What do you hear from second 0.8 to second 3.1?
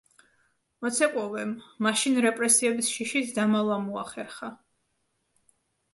მოცეკვავემ მაშინ, რეპრესიების